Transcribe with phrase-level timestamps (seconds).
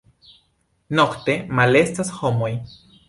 [0.99, 2.51] Nokte malestas homoj.